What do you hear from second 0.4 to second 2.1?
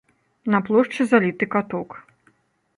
На плошчы заліты каток.